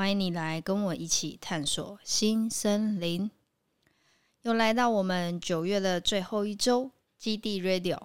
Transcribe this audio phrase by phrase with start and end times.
[0.00, 3.30] 欢迎你来跟我一起探索新森林。
[4.40, 8.00] 又来到我们九月的最后一周，基地 Radio。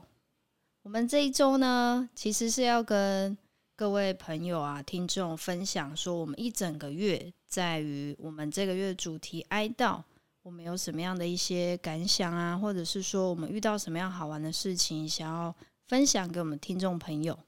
[0.83, 3.37] 我们这一周呢，其实是要跟
[3.77, 10.03] 各位朋友啊、听众分享说，我们一整个月在于我们这个月主题哀悼，
[10.43, 15.55] 我们有什么样的一些感想啊，或者是说我们遇到什么样好玩的事情，想要
[15.87, 17.39] 分享给我们听众朋友。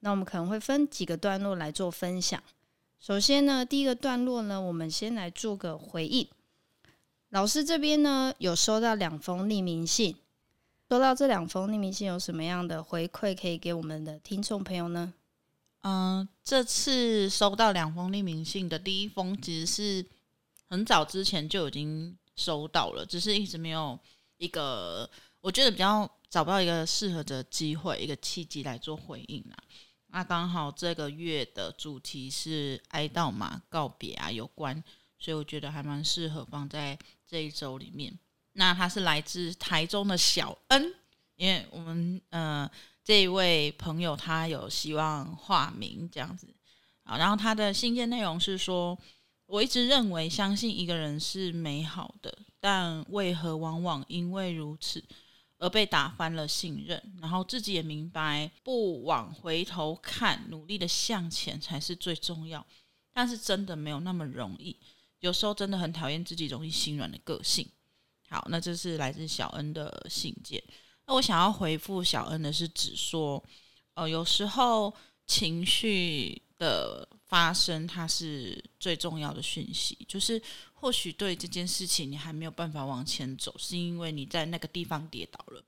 [0.00, 2.42] 那我们可能会分几个段落来做分享。
[3.02, 6.24] 首先呢，第一个段落呢，我们先来做个回应。
[7.30, 10.14] 老师这边呢，有收到两封匿名信，
[10.88, 15.12] 收到这两封匿名信有什么样的回馈可以给我们的听众朋友呢？
[15.80, 20.06] 嗯，这次收到两封匿名信的第一封，其实是
[20.68, 23.98] 很早之前就已经收到了，只是一直没有
[24.36, 29.58] 一个我觉得比较找不到一个适合的机会、一个契机来做回应啊。
[30.12, 34.80] 那刚好这个月的主题是哀悼嘛，告别啊有关，
[35.18, 36.96] 所以我觉得还蛮适合放在
[37.26, 38.16] 这一周里面。
[38.52, 40.94] 那他是来自台中的小恩，
[41.34, 42.70] 因为我们呃。
[43.04, 46.46] 这一位朋友他有希望化名这样子
[47.02, 48.96] 啊，然后他的信件内容是说：
[49.46, 55.02] 我一直认为相信一个人是美好的，但为何往往因为如此
[55.62, 57.00] 而被打翻了信任？
[57.20, 62.66] 然后自己也明白不往回头看，努力的向前才是最重要。
[63.12, 64.76] 但是真的没有那么容易，
[65.20, 67.64] 有时候真的很讨厌自己容易心软的个性。
[68.28, 70.60] 好，那这是来自小恩的信件。
[71.06, 73.40] 那我想要回复小恩的是，指说，
[73.94, 74.92] 呃，有时候
[75.28, 79.96] 情绪的发生，它是最重要的讯息。
[80.06, 80.38] 就是
[80.74, 85.64] 或许对这件事情你还没有办法往前走，是因为你在那个地方跌倒了。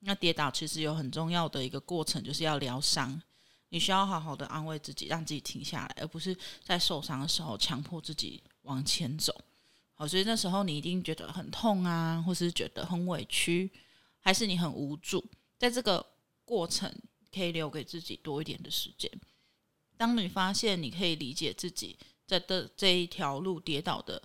[0.00, 3.22] 那跌倒其实有很重要的一个过程，就是要疗伤。
[3.68, 9.32] 你需要好好的安慰自己，让自己停下来，而不是在受伤的时候强迫自己往前走。
[9.94, 13.70] 好，所以那时候你一定觉得很痛啊，或是觉得很委屈。
[14.18, 15.24] 还是你很无助，
[15.56, 16.04] 在这个
[16.44, 16.92] 过程
[17.32, 19.08] 可以留给自己多一点的时间。
[19.96, 21.96] 当你发现你可以理解自己
[22.26, 24.22] 在这这一条路跌倒的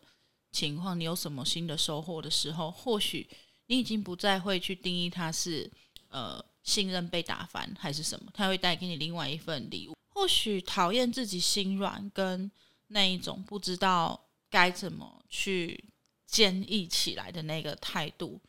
[0.51, 3.27] 情况，你有什么新的收获的时候，或许
[3.67, 5.69] 你已经不再会去定义它是
[6.09, 9.95] 呃信任被打翻还是什么，它会带给你另外一份礼物。
[10.09, 12.51] 或许讨厌自己心软跟
[12.87, 15.81] 那一种不知道该怎么去
[16.27, 18.39] 坚毅起来的那个态度。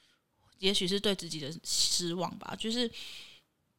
[0.58, 2.90] 也许是对自己的失望吧，就是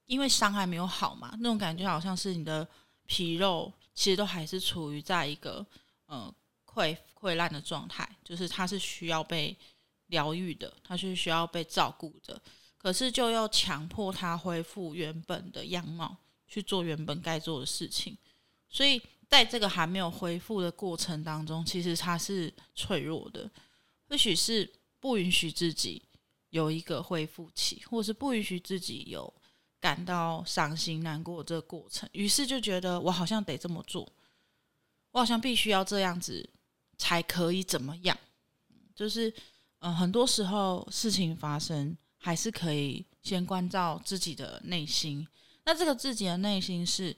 [0.06, 2.68] 因为伤还没有好嘛，那种感觉好像是你的
[3.06, 5.66] 皮肉其实都还是处于在一个
[6.06, 6.34] 呃
[6.66, 9.56] 溃溃烂的状态，就是它是需要被
[10.08, 12.42] 疗愈的，它是需要被照顾的，
[12.78, 18.18] 可是就要强迫它恢复原本的样貌，去做原本该做的事情，
[18.70, 23.50] 所以在这个还没有恢复的过程当中，其实它是脆弱的，
[24.08, 26.02] 或许是不允许自己。
[26.50, 29.34] 有一个恢复期，或是不允许自己有
[29.84, 34.10] 感到伤心难过这个过程，于是就觉得我好像得这么做，
[35.12, 36.50] 我好像必须要这样子
[36.98, 38.18] 才可以怎么样？
[38.96, 39.30] 就是，
[39.80, 45.28] 嗯、呃，很多时候事情发生还是可以先关照自己的内心。
[45.66, 47.12] 那这个自己的内心是，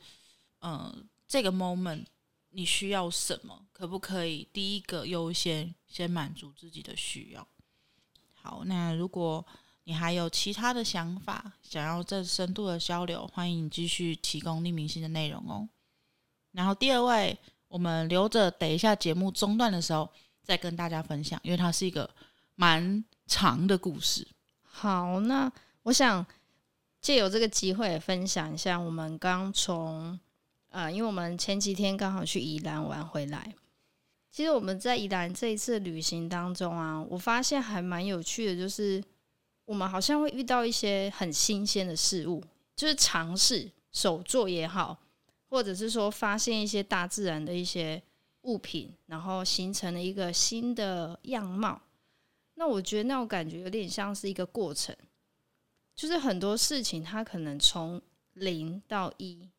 [0.61, 2.03] 嗯、呃，这个 moment
[2.49, 3.67] 你需要什么？
[3.71, 7.47] 可不可以第一个优先先满足自己的需要？
[8.33, 9.45] 好，那如果
[9.85, 15.69] 你还有其他的想法，想要再深度的交流，欢迎继续提供匿名信的内容哦。
[16.51, 17.37] 然后第二位，
[17.67, 20.09] 我们留着等一下节目中断的时候
[20.41, 22.09] 再跟大家分享，因为它是一个
[22.55, 24.27] 蛮长的故事。
[24.63, 25.51] 好，那
[25.83, 26.25] 我想
[26.99, 30.19] 借由这个机会分享一下，我们刚从
[30.69, 33.53] 呃，因为我们前几天刚好去宜兰玩回来。
[34.31, 39.01] 其实我们在宜兰这一次旅行当中啊，我发现还蛮有趣的，就是
[39.65, 42.43] 我们好像会遇到一些很新鲜的事物，
[42.75, 44.97] 就是尝试手做也好，
[45.49, 48.01] 或者是说发现一些大自然的一些
[48.41, 51.81] 物品，然后形成了一个新的样貌。
[52.55, 54.95] 那我觉得那种感觉有点像是一个过程，
[55.95, 58.01] 就是很多事情它可能从
[58.33, 59.49] 零到一，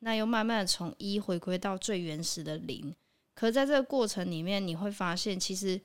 [0.00, 2.94] 那又慢慢的从一回归到最原始的零。
[3.34, 5.80] 可在这个过程里面，你会发现，其实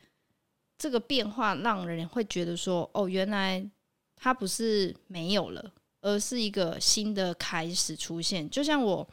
[0.79, 3.63] 这个变化让人会觉得说，哦，原来
[4.15, 8.49] 它不是没有了，而是一个新的开始出现。
[8.49, 9.05] 就像我，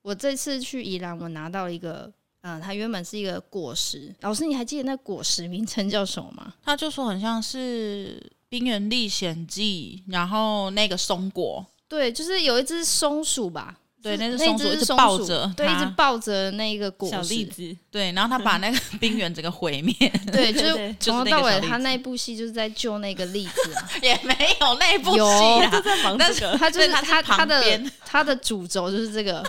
[0.00, 2.10] 我这次去宜兰，我拿到了一个，
[2.40, 4.12] 嗯、呃，它原本是一个果实。
[4.22, 6.54] 老师，你还记得那果实名称叫什么吗？
[6.62, 8.18] 他就说很像是
[8.48, 13.78] 《冰原历险记》，然后那个松果，对，就是有一只松鼠吧。
[14.02, 19.94] 对，那只松鼠一直抱着，对，一直抱着那个果小栗子，对，然后他把那个冰原整个毁灭，
[20.32, 29.42] 对，就是从头到尾，他那部戏就是在救那个栗子， 也没有那部戏啦，就在忙这个，他就是他他的 他的主轴就是这个。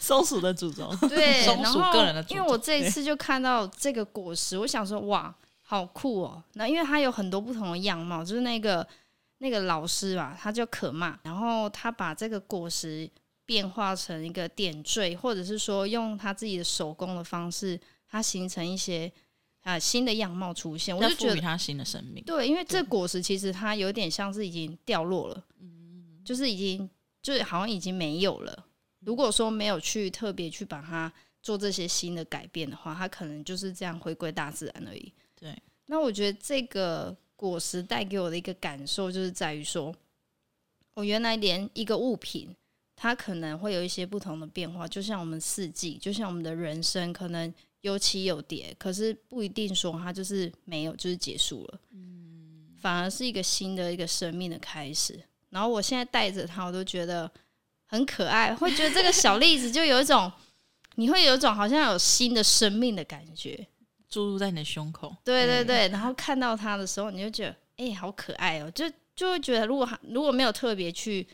[0.00, 8.86] 松鼠的主轴，对，松鼠个人的，因为我这一次就看到这个果实，我想说哇，好酷哦，那因为它有很多不同的样貌，就是那个
[9.38, 13.10] 那个老师吧，他叫可骂，然后他把这个果实。
[13.48, 19.10] 变化成一个点缀，或者是说用他自己的手工的方式，它形成一些
[19.62, 22.22] 啊新的样貌出现，我就觉得它新的生命。
[22.24, 26.90] 对，因为这果实其实它有点像是已经掉落了，嗯，就是已经
[27.22, 28.66] 就是好像已经没有了。
[29.00, 31.10] 如果说没有去特别去把它
[31.42, 35.10] 做这些新的改变的话，它可能就是这样回归大自然而已。
[35.34, 35.56] 对，
[35.86, 39.94] 那我觉得这个果实带给我的一个感受，就是在于说，
[40.92, 42.54] 我原来连一个物品。
[43.00, 55.16] 它可能会有一些不同的变化，就像我们四季，就像我们的人生，可能有起有跌，可是不一定说它就是没有，就是结束了，嗯，反而是一个新的一个生命的开始。
[55.50, 57.30] 然后我现在带着它，我都觉得
[57.86, 60.32] 很可爱，会觉得这个小栗子就有一种，
[60.96, 63.64] 你会有一种好像有新的生命的感觉，
[64.08, 65.14] 注入在你的胸口。
[65.22, 71.24] 对对对，然后看到它的时候，你就觉得哎、欸，好可爱哦，就就会觉得如果如果没有特别去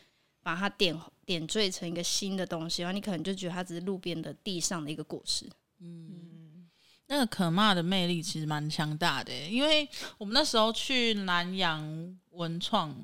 [0.43, 0.95] 把它点。
[1.25, 5.49] 点缀成一个新的东西，然后你可能就觉得它只是路边的地上的一个果实。
[5.81, 6.69] 嗯，
[7.07, 9.89] 那个可骂的魅力其实蛮强大的，因为
[10.19, 12.95] 我们那时候去南洋文创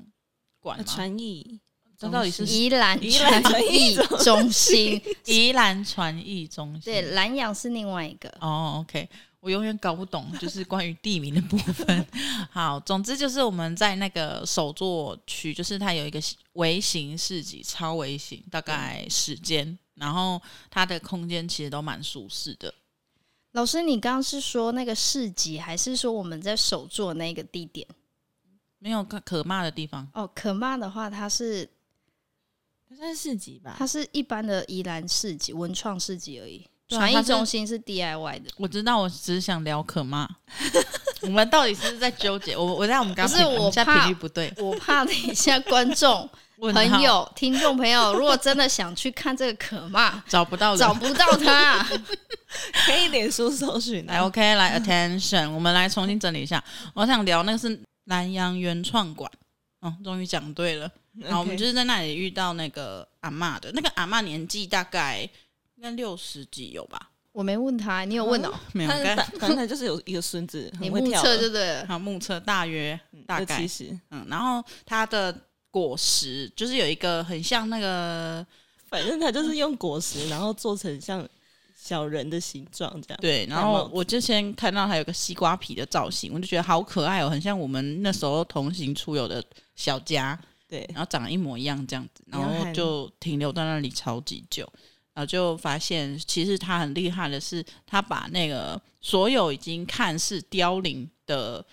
[0.59, 1.59] 馆传艺，
[1.97, 6.93] 这到底是宜兰宜兰传艺中心， 宜兰传艺中心。
[6.93, 8.29] 对，南洋是另外一个。
[8.39, 9.07] 哦，OK。
[9.41, 12.07] 我永远搞不懂， 就是关于地名的部分。
[12.49, 16.21] 好，总之就是我们在那个首座区，就是它有一个
[16.53, 22.73] 微型市集，超微型，大概十间，然后它的空间其实都蛮舒适的。
[23.53, 27.85] 老师，你刚刚是说那个市集，还是说我们在首座那个地点？
[28.77, 30.29] 没有可可骂的地方哦。
[30.33, 31.67] 可骂的话，它是
[32.87, 33.75] 它算市集吧？
[33.77, 36.65] 它是一般的宜兰市集、文创市集而已。
[36.97, 40.27] 传艺中心是 DIY 的，我知道，我只是想聊可骂。
[41.21, 42.57] 我们到底是，是在纠结？
[42.57, 46.29] 我我在我们刚不是我怕频率不对，我怕等一下观众
[46.73, 51.83] 朋友、听众朋友，如果真的想去看这个可骂，找不到，找不到他，
[52.85, 54.05] 可以脸书搜寻。
[54.05, 56.63] 来，OK，来 Attention，我们来重新整理一下。
[56.93, 59.31] 我想聊那个是南洋原创馆，
[59.79, 60.91] 哦，终于讲对了。
[61.29, 65.29] 好，我们就是在那里遇到那个阿嬷的，那个阿嬷年纪大概。
[65.81, 67.09] 应该六十几有吧？
[67.31, 68.53] 我没问他，你有问哦？
[68.71, 68.89] 没有，
[69.39, 71.83] 刚才就是有一个孙子，你目测对不对？
[71.85, 75.35] 好，目测大约大概七十，嗯，然后它的
[75.71, 78.45] 果实就是有一个很像那个，
[78.89, 81.27] 反正它就是用果实，然后做成像
[81.75, 83.19] 小人的形状这样。
[83.19, 89.43] 对，然后我之前看到它有个西瓜皮的造型，我就觉得好可爱哦，很像我们那时候同行出游的
[89.75, 90.39] 小家。
[90.69, 94.65] 对，然后长得一模一样这样子，然后就停留在那里超级久。
[95.13, 101.65] 然后就发现，其实他很厉害的是，他把那个所有已经看似凋零的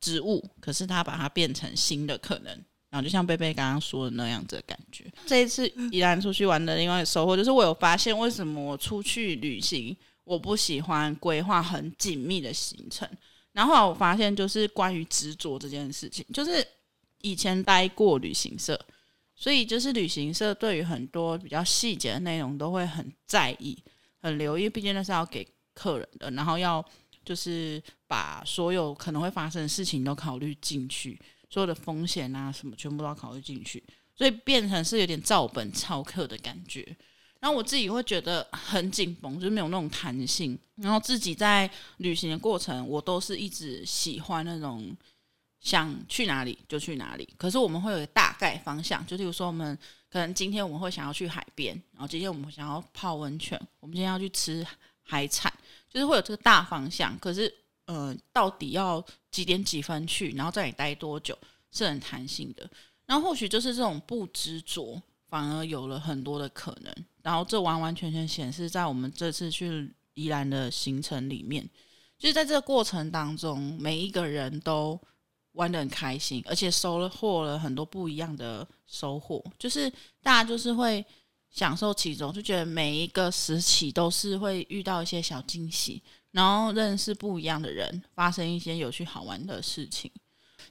[0.00, 2.64] 植物，可是他把它变成新的可能。
[2.88, 5.10] 然后就像贝贝刚刚说的那样子的感觉。
[5.26, 13.08] 这一次宜兰出去玩的另外收获，就是我有发现，为什么我出去旅行，我不喜欢规划很紧密的行程。
[13.52, 16.66] 然后后我发现，就是关于执着这件事情，就是
[17.20, 18.78] 以前待过旅行社。
[19.42, 23.76] 所以就是旅行社对于很多比较细节的内容都会很在意、
[24.20, 25.44] 很留意，毕竟那是要给
[25.74, 26.84] 客人的，然后要
[27.24, 31.20] 就是把所有可能会发生的事情都考虑进去，
[31.50, 33.82] 所有的风险啊什么全部都要考虑进去，
[34.14, 36.96] 所以变成是有点照本操课的感觉。
[37.40, 40.56] 然后我自己会觉得很紧绷，就是没有那种弹性。
[40.76, 44.96] 然后自己在旅行的过程，我都是一直喜欢那种。
[45.62, 49.78] 想去哪里就去哪里，可是我们会有一个大概方向，就例如说，我们
[50.10, 54.66] 可能今天我们会想要去海边，然后今天我们想要泡温泉，我们今天要去吃
[55.04, 55.52] 海产，
[55.88, 57.16] 就是会有这个大方向。
[57.20, 57.52] 可是，
[57.86, 61.38] 呃，到底要几点几分去，然后在里待多久，
[61.70, 62.68] 是很弹性的。
[63.06, 66.92] 然后或许就是这种不执着，反而有了很多的可能。
[67.22, 71.64] 然后这完完全全显示在我们这次去宜兰的行程里面，
[72.18, 75.00] 就是在这个过程当中，每一个人都
[75.52, 79.90] 玩得很开心，而且收获了很多不一样的收获，就是
[80.22, 81.04] 大家就是会
[81.50, 90.10] 享受其中，就觉得每一个时期都是会遇到一些小惊喜，然后认识不一样的人，发生一些有趣好玩的事情。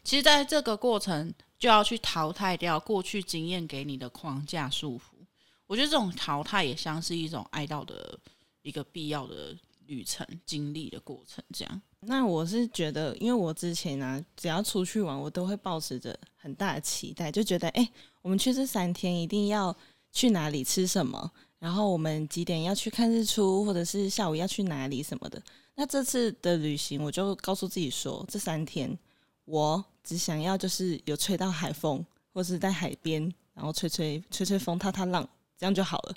[0.04, 5.24] 其实，在这个过程就要去淘汰掉过去经验给你的框架束缚。
[5.68, 8.18] 我觉得这种淘汰也像是一种爱到的
[8.64, 9.56] 一个必要的
[9.88, 11.44] 旅程经历的过程。
[11.54, 17.90] 这样，那我是觉得，因为我之前呢、只要出去玩，我都会抱持着很大的期待，就觉得，哎，
[18.22, 19.76] 我们去这三天一定要
[20.12, 25.42] 去哪里吃什么，然后我们几点要去看日出，或者是下午要去哪里什么的。
[25.76, 28.98] 那这次的旅行，我就告诉自己说，这三天
[29.46, 33.22] 我只想要就是有吹到海风，或是在海边，
[33.54, 36.16] 然后吹吹吹吹风，踏踏浪，这样就好了。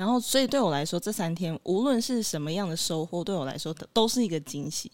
[0.00, 4.90] 然后，所以对我来说，这三天无论是什么样的收获，对我来说都是一个惊喜。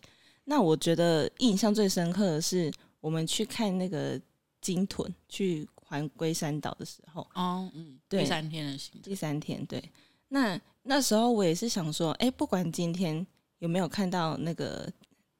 [0.46, 4.20] 那我觉得印象最深刻的是，我们去看那个
[4.60, 7.22] 鲸豚，去环龟山岛的时候。
[7.34, 9.80] 哦，嗯，对，第三天的行程，第三天，对。
[10.26, 13.24] 那那时候我也是想说，哎，不管今天
[13.60, 14.92] 有没有看到那个。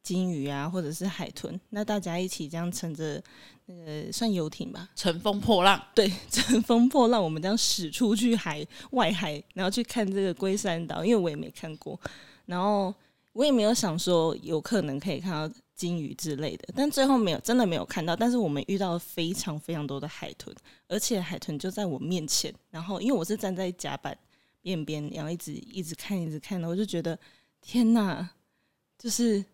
[0.06, 3.20] 鲸鱼啊，或者是海豚，那大家一起这样乘着
[3.64, 5.82] 那个算游艇吧，乘风破浪。
[5.96, 12.00] 对， 乘风破浪，我们这样驶出去海外海，然后去看这个龟山岛，因为我也没看过，
[12.44, 12.94] 然后
[13.32, 18.14] 我也没有想说有可能可以看到金鱼之类的，但最后没有，真的没有看到。
[18.14, 20.54] 但是我们遇到了非常非常多的海豚，
[20.86, 24.16] 而且海豚就在我面前，然后因为我是站在甲板
[24.62, 27.18] 边边，然后一直一直看，一直看的，我就觉得
[27.60, 28.30] 天哪，
[28.96, 29.44] 就是。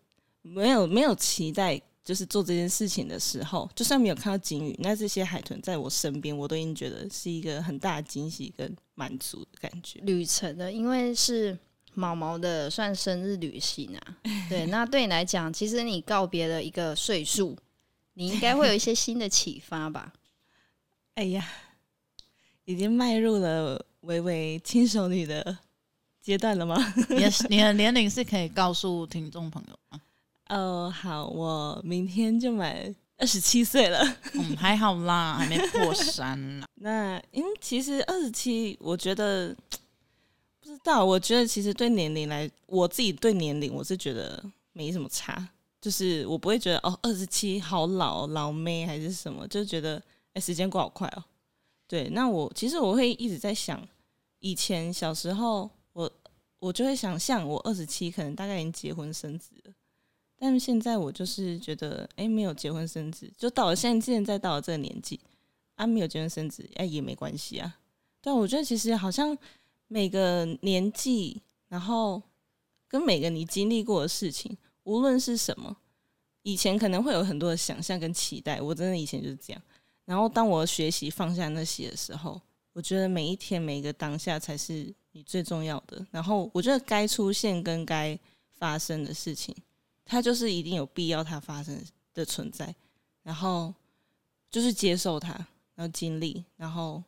[0.43, 9.99] 没有没有期待，就是做这件事情的时候，就算没有看到鲸鱼，那这些海豚在我身边，我都已经觉得是一个很大的惊喜跟满足的感觉。
[10.01, 11.57] 旅程的，因为是
[11.93, 14.17] 毛毛的算生日旅行啊，
[14.49, 17.57] 对，那对你来讲，其实你告别了一个岁数，
[18.13, 20.13] 你应该会有一些新的启发吧？
[21.15, 21.47] 哎呀，
[22.65, 25.57] 已经迈入了微微轻熟女的
[26.21, 26.75] 阶段了吗？
[27.09, 30.01] 你的你的年龄是可以告诉听众朋友吗？
[30.49, 33.99] 哦，好，我明天就满二十七岁了。
[34.33, 36.67] 嗯，还好啦， 还没破三啦。
[36.75, 39.55] 那因为其实二十七，我觉得
[40.59, 41.03] 不知道。
[41.03, 45.47] 我觉得其实对年龄来，我自己对年龄我是觉得没什么差，
[45.79, 50.01] 就是我不会觉得哦，二十七好老老妹还是什么，就觉得
[50.33, 51.23] 哎，时间过好快哦。
[51.87, 53.81] 对，那我其实我会一直在想，
[54.39, 56.11] 以前小时候我
[56.59, 59.73] 我就会想象我二十七可能大概已经结婚生子了。
[60.43, 65.17] 但是现在我就是觉得，哎、欸，没有结婚生子，就到了现在现在到了这个年纪，
[65.75, 67.77] 啊，没有结婚生子，哎、也没关系啊。
[68.19, 69.37] 但我觉得其实好像
[69.87, 72.21] 每个年纪，然后
[72.89, 75.77] 跟每个你经历过的事情，无论是什么，
[76.41, 79.61] 以前可能会有很多的想象跟期待，我真的以前就是这样。
[80.03, 82.41] 然后当我学习放下那些的时候，
[82.73, 86.05] 我觉得每一天每一个当下才是你最重要的。
[86.11, 88.19] 然后我觉得该出现跟该
[88.51, 89.55] 发生的事情。
[90.05, 91.83] 它就是一定有必要它发生
[92.13, 92.75] 的存在，
[93.23, 93.73] 然后
[94.49, 95.29] 就是接受它，
[95.75, 97.03] 然后经历，然后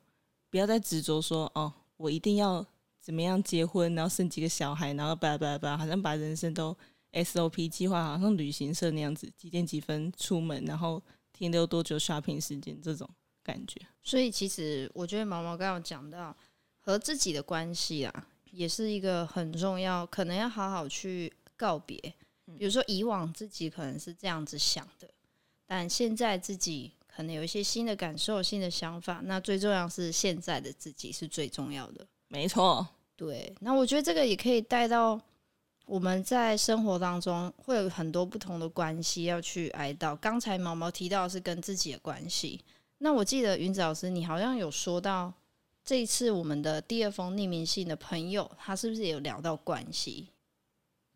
[0.49, 2.65] 不要再执着说哦，我一定要
[2.99, 6.75] 怎么样结婚，然后生几个小孩，然后叭叭叭，好像把人生都
[7.11, 13.07] SOP 计划，好像旅行社那样子，几点几分出门，然后停留多久 shopping 时间这种
[13.43, 13.79] 感觉。
[14.03, 16.35] 所以其实我觉得毛毛刚刚有讲到
[16.79, 22.13] 和自己的关系啊，也是一个很重要，可能要好好去告别。
[22.57, 25.09] 比如说，以往自己可能是这样子想的，
[25.65, 29.21] 但现在自己可能有一些新的感受、新的想法。
[29.23, 32.05] 那最重要是现在的自己是最重要的。
[32.27, 33.55] 没错，对。
[33.61, 35.19] 那我觉得这个也可以带到
[35.85, 40.15] 我们在生活当中会有很多不同的关系要去哀悼。
[40.15, 42.61] 刚才毛毛提到的是跟自己的关系。
[42.99, 45.33] 那我记得云子老师，你好像有说到
[45.83, 50.29] 这一次我们的第二封匿名信的朋友，他是不是也有聊到关系？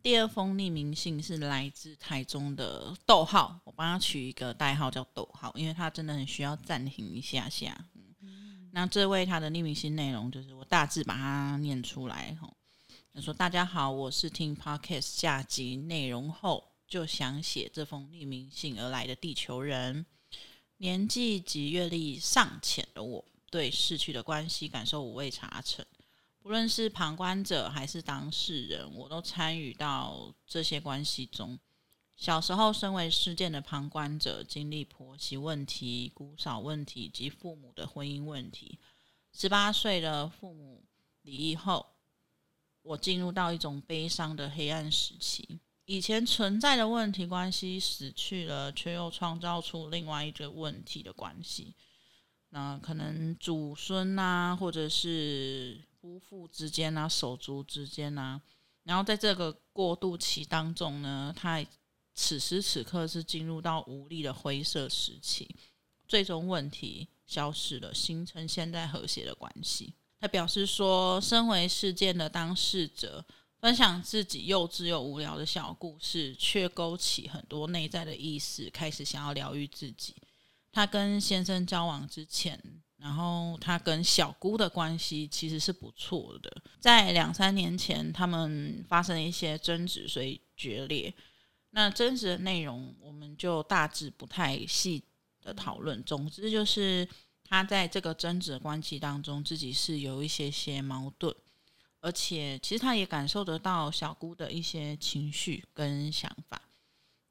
[0.02, 7.78] 第二封匿名信是来自台中的逗号，我帮他取一个代号叫逗号，因为他真的很需要暂停一下下。
[8.22, 12.50] 嗯，那这位他的匿名信内容就是我大致把它念出来哈。
[13.14, 20.06] 他说：“大家好，我是听 Podcast 下集内容后就想写这封匿名信而来的地球人，
[20.78, 25.86] 年纪及阅历尚浅的我，对逝去的关系感受五味茶陈。”
[26.42, 31.60] 不论是旁观者还是当事人，我都参与到这些关系中。
[32.16, 38.78] 小时候，身为事件的旁观者，经历婆媳问题、姑嫂问题及父母的婚姻问题。
[39.32, 40.84] 十八岁的父母
[41.22, 41.86] 离异后，
[42.82, 45.60] 我进入到一种悲伤的黑暗时期。
[45.86, 51.74] 以前存在的问题关系死去了，却又创造出另外一个问题的关系。
[52.50, 58.42] 那可能祖孙啊，或者是夫妇之间啊，手足之间啊，
[58.84, 61.66] 然后在这个过渡期当中呢，他
[62.14, 65.56] 此时此刻是进入到无力的灰色时期，
[66.08, 69.94] 最终问题消失了，形成现在和谐的关系。
[70.20, 73.26] 他表示说，身为事件的当事者。
[73.62, 80.16] 分享自己幼稚又无聊的小故事，却勾起很多内在的意识，开始想要疗愈自己。
[80.72, 82.58] 他跟先生交往之前，
[83.00, 86.62] 然后他跟小姑的关系其实是不错的。
[86.80, 91.14] 在两三年前，他们发生了一些争执，所以决裂。
[91.72, 95.04] 那争执的内容，我们就大致不太细
[95.42, 96.04] 的讨论。
[96.04, 97.08] 总之，就是
[97.44, 101.34] 他在这个争执的关系当中，自己是有一些些矛盾。
[102.02, 106.62] 而且，其实他也感受得到小姑的一些情绪跟想法，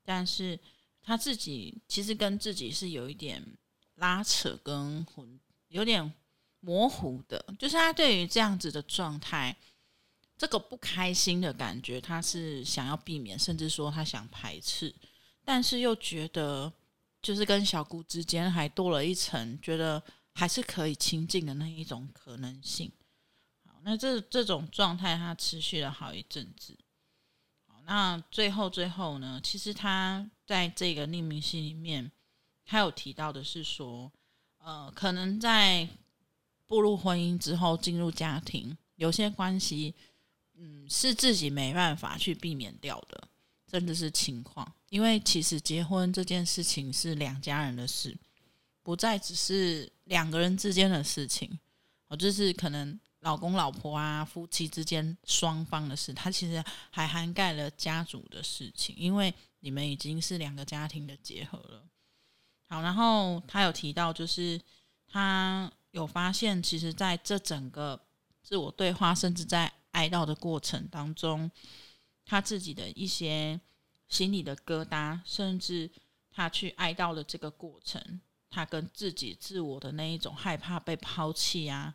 [0.04, 0.58] 但是
[1.02, 3.42] 他自己其实跟自己是有一点
[3.94, 6.12] 拉扯跟混，有点
[6.60, 7.44] 模糊的。
[7.58, 9.56] 就是他对于这样子的状态，
[10.36, 14.94] 这个不开心的感觉，他是想要避免，甚至说他想排斥，
[15.44, 16.72] 但是又觉得
[17.20, 20.02] 就是跟小姑之间还多了一层，觉得
[20.34, 22.90] 还是可以亲近的那一种可能性。
[23.66, 26.78] 好那这这种状态，他持续了好一阵子。
[27.66, 32.10] 好，那最后最后呢，其实他在这个匿名信里面，
[32.64, 34.12] 他有提到的是说，
[34.68, 35.88] 呃，可能在
[36.66, 39.94] 步入婚姻之后，进入家庭，有些关系，
[40.56, 43.28] 嗯，是自己没办法去避免掉的，
[43.66, 44.70] 真的是情况。
[44.90, 48.14] 因为其实结婚这件事情是两家人的事，
[48.82, 51.58] 不再只是两个人之间的事情，
[52.08, 53.00] 哦，就是可能。
[53.22, 61.82] 老公、老婆啊，夫妻之间双方的事，他其实还涵盖了家族的事情，因为你们已经是两个家庭的结合了。
[62.68, 64.60] 好，然后他有提到，就是
[65.06, 68.00] 他有发现，其实在这整个
[68.42, 71.50] 自我对话，甚至在哀悼的过程当中，
[72.24, 73.58] 他自己的一些
[74.08, 75.90] 心里的疙瘩，甚至
[76.30, 81.94] 他去哀悼的这个过程，他跟自己自我的那一种害怕被抛弃啊。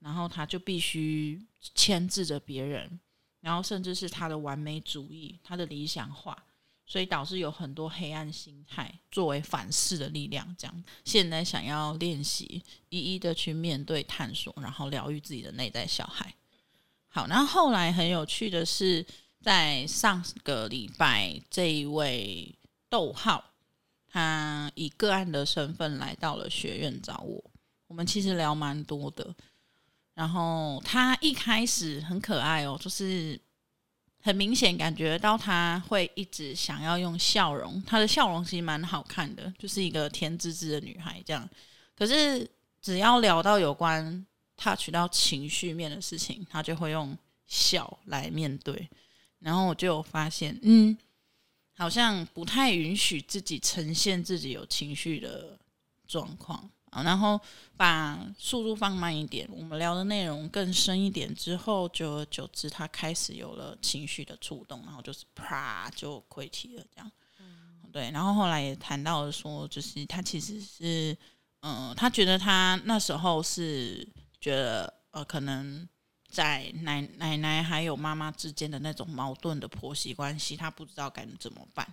[0.00, 2.98] 然后他就必须牵制着别人，
[3.40, 6.42] 然后甚至是他的完美主义、他的理想化，
[6.90, 10.44] 所以导致有很多黑暗心态作为反噬的力量。
[10.58, 16.34] 这样，现在想要练习一一的去面对、探索，然后疗愈自己的内在小孩。
[17.06, 19.06] 好，那后来很有趣的是，
[19.40, 22.52] 在上个礼拜，这一位
[22.88, 23.52] 逗号，
[24.08, 27.40] 他以个案的身份来到了学院找我，
[27.86, 29.32] 我们其实聊蛮多的。
[30.14, 33.40] 然后他一开始很可爱哦，就是
[34.22, 41.48] 很明显感觉到他会一直想要用笑容，他的笑容其实蛮好看的，就是一个甜滋滋的女孩这样。
[41.96, 42.48] 可是
[42.82, 48.88] 只要聊到有关 touch 到情绪面的事情，他就会用笑来面对。
[49.38, 50.96] 然后我就有发现，嗯，
[51.74, 55.58] 好像不太允许自己呈现自己有情绪的
[56.06, 56.70] 状况。
[56.90, 57.40] 啊，然后
[57.76, 67.10] 把速度放慢一点，我们聊的内容更深一点之后，久而久之，他开始有了情绪的触动，然后就是啪就溃堤了，这样。
[67.38, 68.10] 嗯，对。
[68.10, 71.16] 然后后来也谈到了说，就是他其实是，
[71.62, 74.06] 嗯，他觉得他那时候是
[74.40, 75.88] 觉得，呃，可能
[76.28, 81.86] 在奶奶奶还有妈妈之间的那种矛盾的婆媳关系，他不知道该怎么办。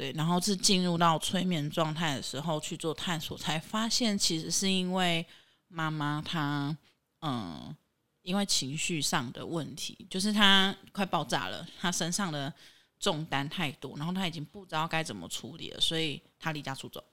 [0.00, 5.26] 对，然后是进入到催眠状态的时候去做探索，才发现其实是因为
[5.68, 6.74] 妈妈她，
[7.20, 7.76] 嗯，
[8.22, 12.50] 因为情绪上的问题，就是她快爆炸了，她身上的
[12.98, 17.04] 重担太多，然后她已经不知道该怎么处理了，所以她离家出走。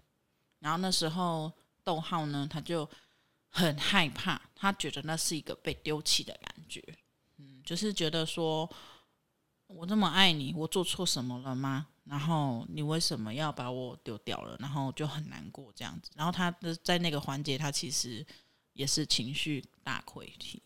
[0.60, 1.52] 然后那时候
[1.84, 2.90] 逗号呢，他就
[3.50, 6.82] 很害怕，他觉得那是一个被丢弃的感觉，
[7.36, 8.70] 嗯，就是觉得说
[9.68, 11.88] 我这么爱你，我做错什么了吗？
[12.10, 14.56] 然后你为什么要把我丢掉了？
[14.60, 16.10] 然后就很难过这样子。
[16.16, 18.26] 然后他的在那个环节，他其实
[18.74, 20.62] 也是情绪大溃堤。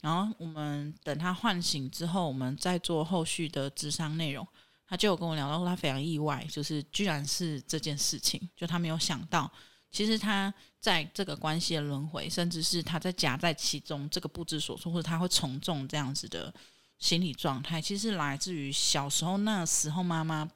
[0.00, 4.46] 然后我们等他唤醒之后，我们再做后续的智商内容。
[4.86, 9.50] 他就有跟我聊到，他非常意外，就是居然是这件事情，就他没有想到，
[9.90, 16.54] 其实他在这个关系的轮回，甚至是他在夹在其中这个不知所措，或者他会从众这样子的
[16.98, 20.48] 心理状态，其实来自于小时候那时候妈妈。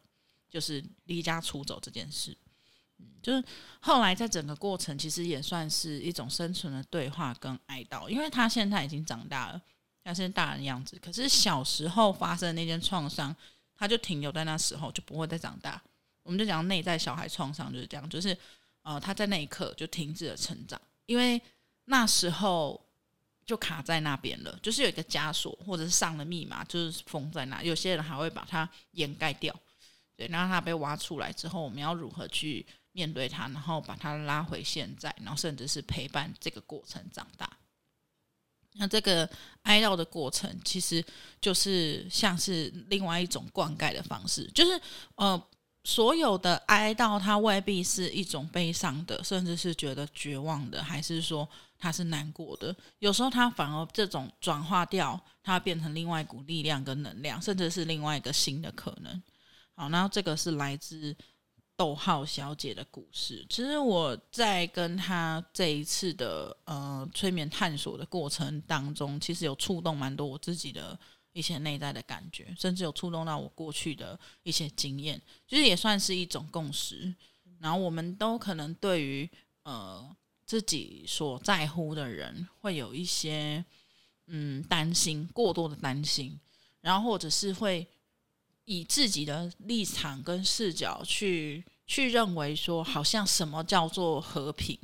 [0.50, 2.36] 就是离家出走这件事，
[2.98, 3.42] 嗯，就是
[3.80, 9.62] 后来在整个过程，其实也算是一种生存的对话跟哀悼，因为他现在已经长大了，
[10.04, 10.98] 像现在大人样子。
[11.00, 13.34] 可是小时候发生的那件创伤，
[13.76, 15.80] 他就停留在那时候，就不会再长大。
[16.22, 18.36] 我们就讲内在小孩创伤就是这样，就是
[18.82, 21.40] 呃，他在那一刻就停止了成长，因为
[21.86, 22.80] 那时候
[23.46, 27.62] 就卡在那边了，就是有一个枷锁，或者是上了密码，就是封在那。
[27.62, 29.54] 有些人还会把它掩盖掉，
[30.20, 37.50] 对，然后他被挖出来之后，我们要如何去面对他，然后把他拉回现在，然后甚至是陪伴这个过程长大。
[38.74, 39.26] 那这个
[39.62, 41.02] 哀悼的过程，其实
[41.40, 44.78] 就是像是另外一种灌溉的方式，就是
[45.14, 45.42] 呃。
[45.84, 52.76] 所有的哀悼，它未必是一种悲伤的，甚至是觉得绝望的，还是说它是难过的？
[52.98, 59.22] 有时候它反而这种转化掉，它变成另外一股力量跟能量，甚至是另外一个新的可能。
[59.80, 61.16] 好，然后这个是来自
[61.74, 63.46] 逗号小姐的故事。
[63.48, 70.98] 其实我在跟她这一次的呃催眠探索的过程当中，其实有触动蛮多我自己的。
[71.32, 75.16] 一些内在的感觉，甚至有触动到我过去的一些经验，
[75.46, 77.14] 其实也算是一种共识。
[77.60, 79.30] 然后我们都可能对于
[79.62, 80.04] 呃
[80.44, 83.64] 自己所在乎的人，会有一些
[84.26, 86.36] 嗯担心，过多的担心，
[86.80, 87.86] 然后或者是会
[88.70, 94.78] 以自己的立场跟视角去去认为说，好像什么叫做和平，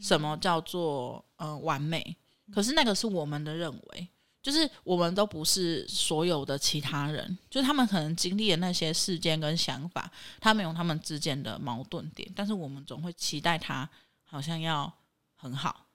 [0.00, 2.16] 什么叫做呃完美，
[2.52, 4.08] 可是那个是我们的认为。
[4.42, 13.88] 就是我们都不是所有的其他人，就是他们可能经历的那些事件跟想法，他们有他们之间的矛盾点，但是我们总会期待他
[14.22, 14.92] 好像要
[15.34, 15.86] 很好，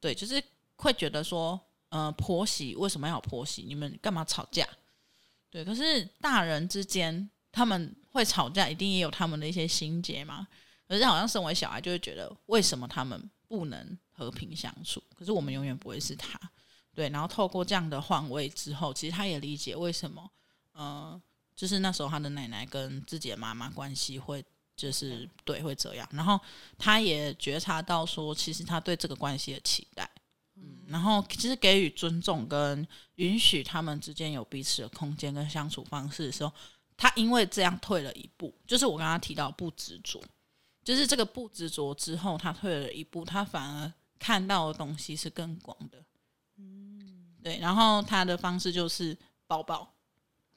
[0.00, 0.42] 对，就是
[0.76, 1.58] 会觉得说，
[1.88, 3.62] 呃，婆媳为什么要有婆媳？
[3.62, 4.68] 你们干嘛吵架？
[5.54, 10.44] 对，可是大人之间他们会吵架，一定也有他们的一些心结嘛。
[10.88, 15.00] 可是好像身为小孩就会觉得，为什么他们不能和平相处？
[15.14, 16.36] 可是我们永远不会是他。
[16.92, 20.28] 对，然后透过这样的换位之后，其实他也理解为什么，
[20.72, 21.22] 呃，
[21.54, 26.36] 就是那时候他的奶奶跟自己的妈妈关系会就是对会这样，然后
[26.76, 30.10] 他也觉察到说，其实他对这个关系的期待，
[30.56, 32.86] 嗯，然后其实给予尊重跟
[33.16, 36.52] 允许他们之间有彼此的空间跟相处方式的时候，
[36.96, 40.22] 他因为这样退了一步，就是我刚刚提到不执着，
[40.84, 46.04] 就是这个不执着之后，他退了一步，他反而看到的东西是更广的。
[46.56, 49.92] 嗯对，然后他的方式就是抱抱，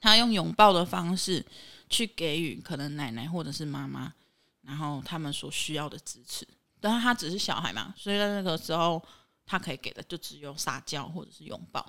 [0.00, 1.44] 他用拥抱的方式
[1.90, 4.14] 去给予可能奶奶或者是妈妈，
[4.62, 6.46] 然后他们所需要的支持。
[6.80, 9.02] 但是他只是小孩嘛，所以在那个时候
[9.48, 11.84] 他可以给的就只有撒娇或者是拥抱，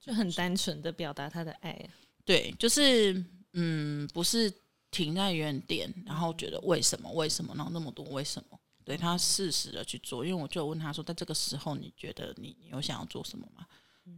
[0.00, 1.78] 就很单纯的表达他的爱。
[2.24, 3.12] 对，就是
[3.54, 4.50] 嗯，不是
[4.92, 8.58] 停在原点，然后觉得为什么为什么，然后那么多为什么？
[8.84, 13.66] 对，他适时的去做，因为我就问他说，在这个时候你觉得你你有想要做什么吗？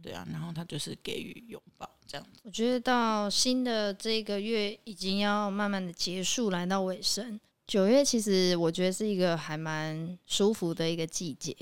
[0.01, 2.41] 对啊，然后他就是给予拥抱这样子。
[2.43, 7.39] 我觉得到新的这个月已经要慢慢的结束，来到尾声。
[7.67, 11.55] 九月其实我觉得是一个还蛮舒服的一个季节，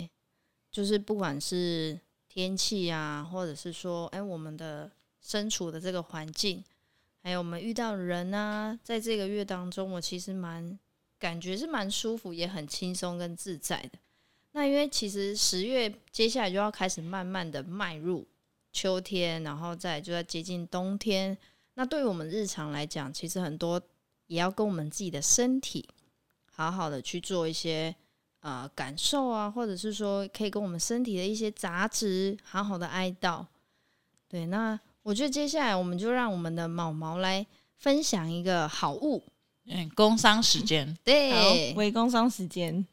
[0.73, 6.63] 就是不管是天气啊，或者是说，哎，我们的身处的这个环境，
[7.21, 10.77] 还有我们遇到人啊，在这个月当中，我其实蛮
[11.19, 13.99] 感觉是蛮舒服，也很轻松跟自在的。
[14.53, 18.27] 那因为其实十月接下来就要开始慢慢的迈入
[18.71, 21.37] 秋天，然后再就要接近冬天。
[21.75, 23.79] 那对于我们日常来讲，其实很多
[24.25, 25.87] 也要跟我们自己的身体
[26.51, 27.95] 好好的去做一些
[28.43, 33.43] 呃感受啊，或者是说可以跟我们身体的一些杂质好好的哀悼。
[34.29, 37.45] 对，那我觉得接下来我们就让我们的毛毛来
[37.77, 39.23] 分享一个好物。
[39.65, 42.85] 嗯，工伤时间， 对，为工伤时间。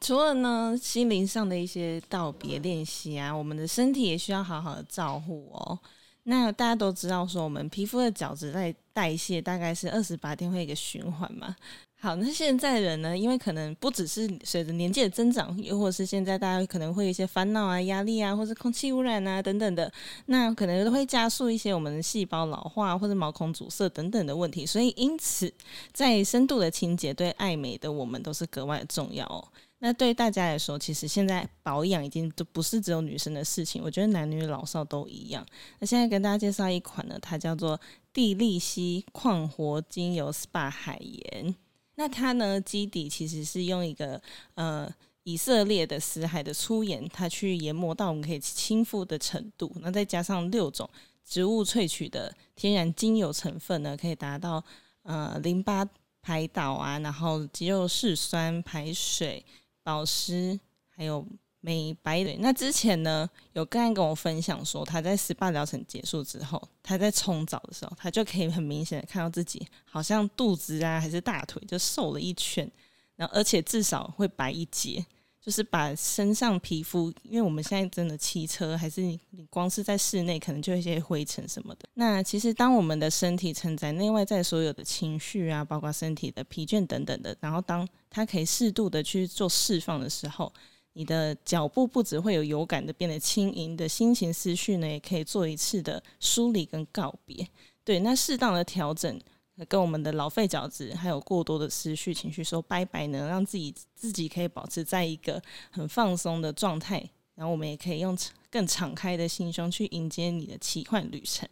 [0.00, 5.78] 除了呢，心灵上的一些道别练习啊，我们的身体也需要好好的照顾哦。
[6.24, 11.54] 那大家都知道说，我们皮肤的角质在代谢大概是二十八天会一个循环嘛。
[12.02, 19.88] 好，那现在人呢，因为可能不只是随着年纪的增长，又或是现在大家可能会有一些烦恼啊、压力啊，或是空气污染啊等等的，
[20.26, 24.66] 那可能都会加速一些我们的细胞老化或者毛孔阻塞等等的问题。
[24.66, 25.54] 所以，因此
[25.92, 29.46] 在深度的清洁对爱美的我们都是格外重要哦。
[29.78, 35.46] 那对大家来说，其实现在保养已经都不是只有女生的事情，我觉得男女老少都一样。
[35.78, 37.80] 那现在跟大家介绍一款呢，它叫做
[38.12, 41.54] 蒂莉西矿活精油 SPA 海盐。
[41.94, 44.20] 那它呢，基底其实是用一个
[44.54, 44.92] 呃
[45.24, 49.70] 以色列的死海的粗盐，它去研磨到我们可以亲肤的程度。
[49.80, 50.88] 那再加上六种
[51.24, 54.64] 植物萃取的天然精油成分呢，可以达到
[55.02, 55.88] 呃淋巴
[56.20, 59.44] 排导啊，然后肌肉释酸排水。
[59.84, 61.26] 保湿，还有
[61.62, 62.36] 美白的。
[62.40, 72.70] 那之前呢，有个案跟我分享说，他在 SPA 疗程结束之后，他在冲澡的时候，他就可以很明显的看到自己好像肚子啊还是大腿就瘦了一圈，
[73.16, 75.02] 然后而且至少会白一截。
[75.44, 81.88] 就是把身上皮肤，因为我们现在真的骑车，还是你你光是在室内，可能就一些灰尘什么的。
[81.94, 90.52] 那其实当我们的身体承载内外在所有的情绪啊，包括身体的疲倦等等的，然后当它可以适度的去做释放的时候，
[90.94, 97.46] 你的脚步不只会有有感的变得轻盈，的心情思绪呢，也可以做一次的梳理跟告别。
[97.84, 99.20] 对，那适当的调整。
[99.68, 108.16] 跟我们的老废角质，还有过多的思绪情绪说拜拜呢，让自己自己可以保持在一个很放松的状态，然后我们也可以用
[108.50, 111.48] 更敞开的心胸去迎接你的奇幻旅程。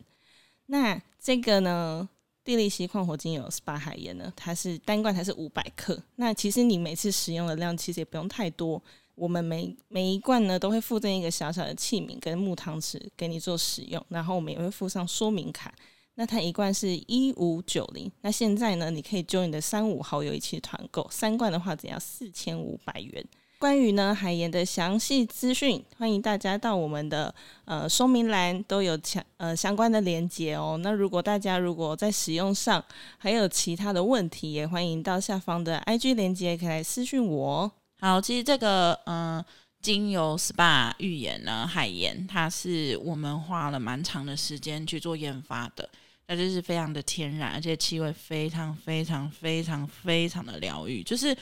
[0.66, 2.08] 那这个呢，
[2.42, 6.02] 地力溪矿火精油 SPA 海盐呢，它是单罐，它是五百克。
[6.16, 8.82] 那其实你每次使用的量其实也不用太多，
[9.20, 15.74] 我们每每一罐呢都会附赠一个小小的器皿跟木汤匙给你做使用，然后我们也会附上说明卡。
[16.14, 23.22] 那它一罐是一五九零，那现在呢，你可以揪你的三五好友一起团购，三罐的话只要四千五百元。
[23.58, 27.34] 关于呢海盐的详细资讯，欢迎大家到我们的
[27.66, 30.80] 呃说明栏都有相呃相关的连接哦。
[30.82, 32.82] 那如果大家如果在使用上
[33.18, 37.48] 还有其他的问题，也欢迎到下方的 IG 连接可以来私讯我。
[37.48, 39.44] 哦好，其实这个嗯、呃、
[39.82, 45.86] 精油 SPA 浴盐呢海盐，它是我们花了蛮长的时间去做研发的。
[46.30, 51.36] 它就是非常的天然，而且气味非常非常非常非常的疗愈，就是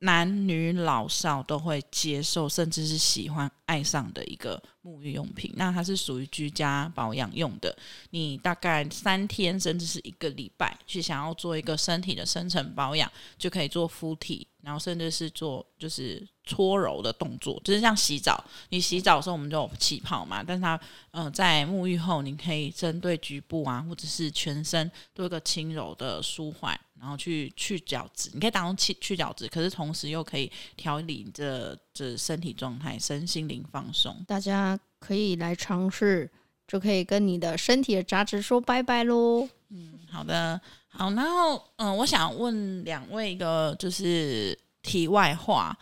[0.00, 5.50] 男女老少都会接受，甚至是喜欢爱上的一个沐浴用品。
[5.56, 7.74] 那它是属于居家保养用的，
[8.10, 14.46] 你大概三天甚至是一个礼拜，去想要做一个身体的深层保养，就可以做敷体。
[14.60, 18.42] 然后甚至是做就是搓揉的动作，就是像洗澡。
[18.70, 20.42] 你洗澡的时候，我们就有气泡嘛。
[20.42, 20.80] 但是它，
[21.10, 28.30] 呃，在沐浴后，你可以针对局部啊，或者是全身做一个轻柔的舒缓，然后去去角质。
[28.32, 34.24] 你可以当去去角质，可是同时又可以调理这这身体状态，身心灵放松。
[34.26, 36.30] 大家可以来尝试，
[36.66, 39.46] 就可以跟你的身体的杂质说拜拜喽。
[39.68, 40.58] 嗯，好的。
[40.90, 45.76] 好，然后嗯、呃，我想问两位一个就是题外话，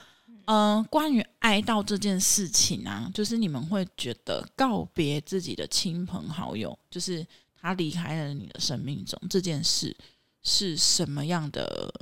[0.47, 9.97] 嗯、呃，关于哀悼这件事情啊，就是你们会觉得告别自己的亲朋好友，就是他离开了你的生命中这件事
[10.43, 11.93] 是什么样的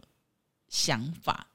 [0.68, 1.46] 想法？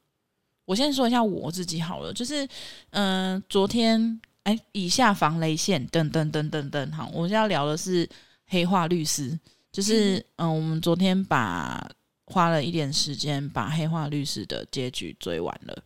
[0.66, 2.46] 我先说一下我自己好了，就是
[2.92, 8.08] 嗯、呃，昨天哎，以下防雷线，等等等等等，好，我现在要聊的是
[8.48, 9.40] 黑化律师。
[9.72, 11.88] 就是嗯，我们昨天把
[12.26, 15.84] 花了一点时间把《黑化律师》的结局追完了，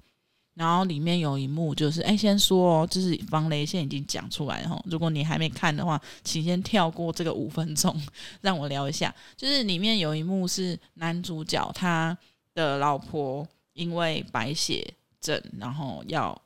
[0.55, 7.99] 然后里面有一幕就是，哎，先说哦，就是防雷线已经讲出来哈，如果你还没看的话，请先跳过这个五分钟，
[8.41, 9.13] 让我聊一下。
[9.35, 12.15] 就是里面有一幕是男主角他
[12.53, 16.39] 的老婆因为白血症，然后要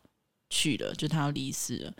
[0.49, 1.93] 去了，就他要离世了。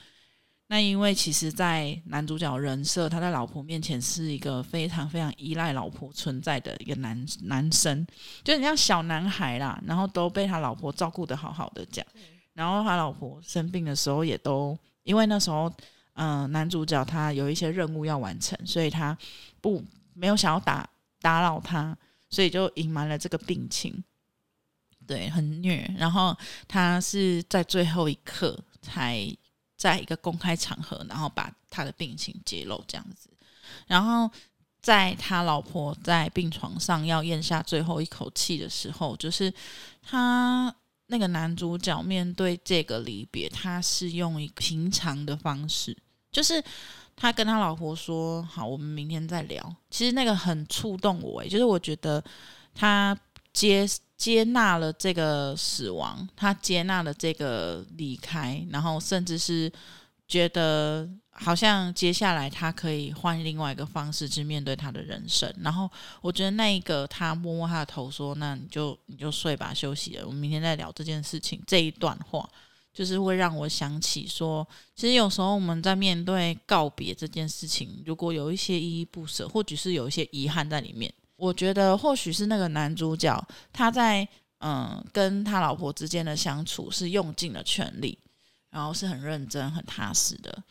[0.70, 8.06] 那因为其实，在男主角人设，他在老婆面前是一个非常非常依赖老婆存在的一个男男生，
[8.44, 12.08] 就很像小男孩啦，然后都被他老婆照顾得好好的这样。
[12.54, 15.72] 然后他老婆生病的时候，也都因为那时候，
[16.16, 19.18] 嗯、呃，男主角他有一些任务要完成，所以他
[19.62, 19.82] 不
[20.14, 20.86] 没有想要打
[21.22, 21.98] 打扰他，
[22.30, 24.04] 所以就隐瞒了这个病情，
[25.08, 25.90] 对，很虐。
[25.98, 26.36] 然后
[26.68, 29.34] 他是在最后一刻才。
[29.78, 33.30] 在一个公开场合，然后把他的病情揭露这样子，
[33.86, 34.30] 然后
[34.82, 39.54] 在他老婆在病床上要咽下最后一口气的时候，就是
[40.02, 40.74] 他
[41.06, 45.96] 那个男主角面对这个离别，他是用一个平常的方式，
[46.32, 46.62] 就是
[47.16, 52.24] 他跟他老婆说：“好，我们明天再聊。”其实那个很触动我，诶，就是我觉得
[52.74, 53.16] 他
[53.54, 53.88] 接。
[54.18, 59.72] 接纳了这个死亡，他接纳了这个离开，然后甚至是
[60.28, 65.54] 觉得好像接下来他可以换另外一个方式去面对他的人生。
[65.62, 72.50] 然后我觉得那一个他摸摸他的头说：“那你就你就睡吧，休息了，我们明天再聊这件事情。”这一段话
[72.92, 81.14] 就是会让我想起说，其实有时候我们在面对告别这件事情，如果有一些依依不舍，或许是有一些遗憾在里面。
[81.38, 84.28] 我觉得或许是那个男主角，他在
[84.60, 88.18] 嗯跟他老婆之间的相处是用尽了全力，
[88.70, 90.64] 然后是很认真、很踏实的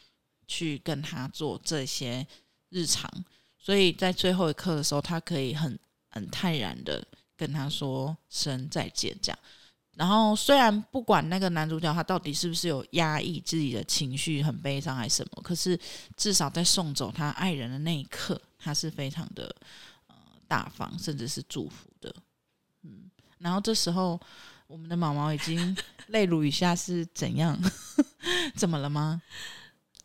[0.46, 2.26] 去跟他做这些
[2.70, 3.10] 日常，
[3.58, 5.78] 所以在最后一刻的时候，他可以很
[6.10, 7.02] 很泰然的
[7.36, 9.38] 跟他说声再见，这样。
[9.96, 15.78] 然后虽然不管那个男主角他到底是不是有压抑自己的情绪，很悲伤还是什么，可是
[16.16, 19.54] 至少在送走他爱人的那一刻，他是非常的
[20.48, 22.14] 大方，甚至是祝福的。
[22.82, 24.20] 嗯，然后这时候
[24.66, 25.76] 我们的毛毛已经
[26.08, 27.58] 泪如雨下，是怎样？
[28.56, 29.22] 怎么了吗？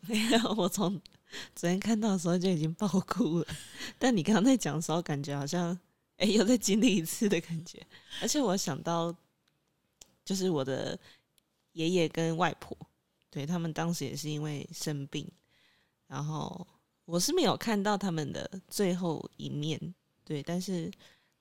[0.02, 1.00] 没有，我从
[1.54, 3.46] 昨天看到的时候就已经爆哭了。
[3.98, 5.78] 但你刚刚在讲的时候，感觉好像
[6.16, 7.84] 哎，又再经历一次的感觉。
[8.20, 9.14] 而且我想到，
[10.24, 10.98] 就是我的
[11.72, 12.76] 爷爷跟外婆，
[13.30, 15.26] 对，他们当时也是因为生病，
[16.06, 16.66] 然后
[17.04, 19.94] 我是没有看到他们的最后一面，
[20.32, 20.42] 对。
[20.42, 20.90] 但是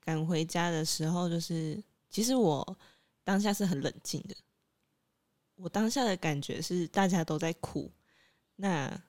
[0.03, 2.77] 赶回家的时候，就是其实我
[3.23, 4.35] 当下是很冷静的。
[5.55, 7.89] 我当下的感觉是大家都在哭。
[8.55, 9.01] 那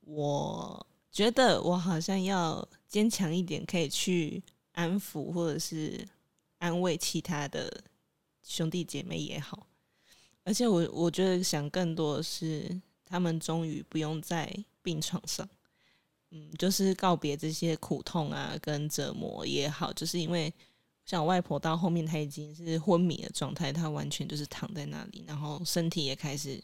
[0.00, 6.06] 我觉得我好像要坚强一点，可以去安抚或者是
[6.58, 7.82] 安慰其他的
[8.42, 9.66] 兄弟姐妹也好。
[10.44, 15.48] 而且我我觉得想更多的是，他们终于不用在病床上，
[16.34, 19.90] 嗯，就是告别这些苦痛啊跟折磨也好。
[19.94, 20.52] 就是因为
[21.06, 26.62] 像我外婆到后面，她已经是昏迷的状态，她完全就是躺在那里，然后身体也开始。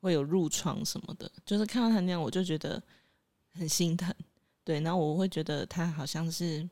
[0.00, 2.82] 会有褥疮什么的，就是看到他那样，我就觉得
[3.52, 4.12] 很心疼。
[4.64, 6.68] 对，然后我会觉得他好像是，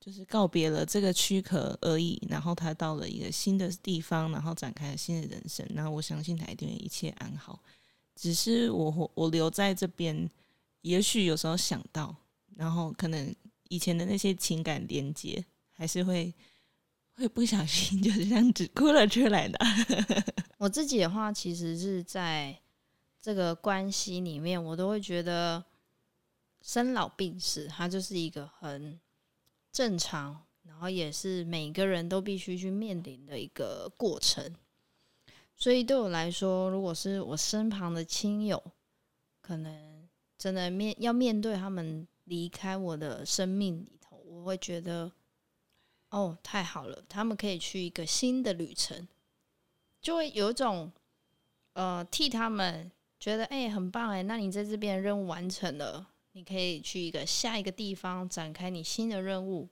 [0.00, 5.68] 就是告别了这个躯壳而已，然后他到了一个新的地方，然后展开了新的人生。
[5.74, 7.60] 然后我相信他一定会一切安好。
[8.16, 10.26] 只是我我留在这边，
[10.82, 12.14] 也许有时候想到，
[12.56, 13.34] 然后可能
[13.68, 16.34] 以前的那些情感连接，还是会。
[17.16, 19.58] 会不小心 就是这样子哭了出来的。
[20.56, 22.58] 我自己的话，其实是在
[23.20, 25.62] 这个关系里面，我都会觉得
[26.62, 28.98] 生老病死，它就是一个很
[29.70, 34.56] 正常，然后也是每个人都必须去面临的一个过程。
[35.54, 38.62] 所以对我来说，如果是我身旁的亲友，
[39.42, 39.89] 可能
[40.40, 45.12] 真的面要面对他们离开我的生命里头，我会觉得。
[46.12, 47.04] 哦，太好了！
[47.08, 49.06] 他们可以去一个新的旅程，
[50.02, 50.90] 就会有一种
[51.74, 59.68] 呃替他们觉得哎、很棒哎，那你在这边任务完成了，你可以去一个下一个地方展开你新的任务。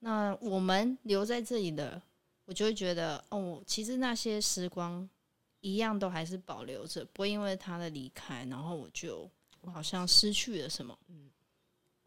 [0.00, 2.02] 那我们留在这里的，
[2.46, 5.08] 我就会觉得哦，其实那些时光
[5.60, 9.30] 一样都还是保留着，不会因为他的离开，然后我就
[9.62, 10.96] 我好像失去了什么。
[11.08, 11.30] 嗯。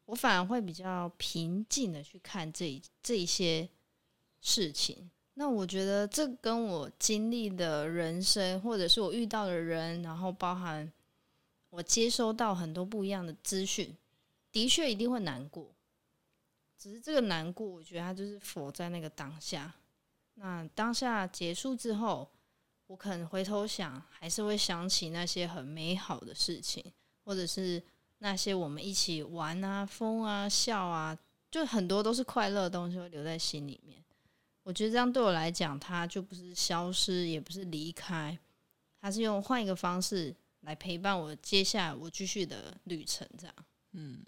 [0.05, 3.67] 我反而会比较平静的去看这这一些
[4.39, 5.09] 事情。
[5.33, 10.89] 那我觉得这跟我经历的人生，或者是我遇到的人，然后包含
[11.71, 13.97] 我接收到很多不一样的资讯，
[14.51, 15.73] 的确一定会难过。
[16.77, 19.73] 只是这个难过，我觉得它就是佛在那个当下。
[20.35, 22.29] 那当下结束之后，
[22.85, 26.93] 我可能回头想，还是会想起那些很美好的事情，
[27.25, 27.83] 或者是。
[28.19, 31.15] 那些我们一起玩啊、疯啊、笑啊，
[31.51, 34.01] 就很多都是快乐的东西，会留在心里面。
[34.63, 38.35] 我觉得这样对我来讲，它就不是消失，也不是离开，
[39.01, 43.27] 它是用换一个方式来陪伴我接下来我继续的旅程。
[43.37, 43.55] 这样，
[43.91, 44.19] 嗯，